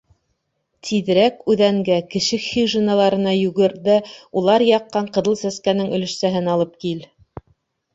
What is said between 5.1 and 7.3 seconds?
Ҡыҙыл Сәскәнең өлөшсәһен алып кил.